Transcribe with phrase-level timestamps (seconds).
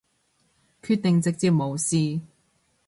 [0.81, 2.21] 決定直接無視